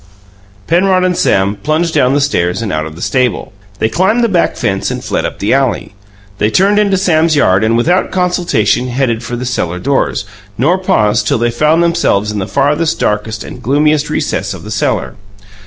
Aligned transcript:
Penrod 0.65 1.03
and 1.03 1.15
Sam 1.15 1.57
plunged 1.57 1.93
down 1.93 2.15
the 2.15 2.21
stairs 2.21 2.63
and 2.63 2.73
out 2.73 2.87
of 2.87 2.95
the 2.95 3.03
stable. 3.03 3.53
They 3.77 3.87
climbed 3.87 4.23
the 4.23 4.27
back 4.29 4.57
fence 4.57 4.89
and 4.89 5.03
fled 5.03 5.25
up 5.27 5.37
the 5.37 5.53
alley. 5.53 5.93
They 6.39 6.49
turned 6.49 6.79
into 6.79 6.97
Sam's 6.97 7.35
yard, 7.35 7.63
and, 7.63 7.77
without 7.77 8.09
consultation, 8.09 8.87
headed 8.87 9.21
for 9.21 9.35
the 9.35 9.45
cellar 9.45 9.77
doors, 9.77 10.25
nor 10.57 10.79
paused 10.79 11.27
till 11.27 11.37
they 11.37 11.51
found 11.51 11.83
themselves 11.83 12.31
in 12.31 12.39
the 12.39 12.47
farthest, 12.47 12.99
darkest 12.99 13.43
and 13.43 13.61
gloomiest 13.61 14.09
recess 14.09 14.55
of 14.55 14.63
the 14.63 14.71
cellar. 14.71 15.17